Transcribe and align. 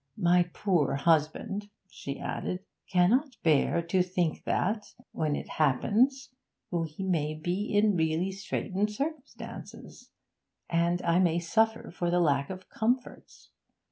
'My 0.17 0.49
poor 0.51 0.95
husband,' 0.95 1.69
she 1.87 2.19
added, 2.19 2.61
'cannot 2.91 3.35
bear 3.43 3.83
to 3.83 4.01
think 4.01 4.43
that, 4.45 4.95
when 5.11 5.35
it 5.35 5.47
happens, 5.47 6.31
we 6.71 6.95
may 6.97 7.35
be 7.35 7.71
in 7.71 7.95
really 7.95 8.31
straitened 8.31 8.89
circumstances, 8.91 10.09
and 10.67 11.03
I 11.03 11.19
may 11.19 11.37
suffer 11.37 11.91
for 11.91 12.09
lack 12.09 12.49
of 12.49 12.67
comforts. 12.67 13.51